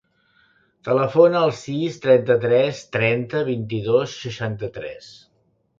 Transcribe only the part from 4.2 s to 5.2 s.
seixanta-tres.